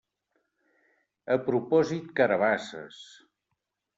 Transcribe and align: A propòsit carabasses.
A 1.35 1.37
propòsit 1.49 2.09
carabasses. 2.21 3.01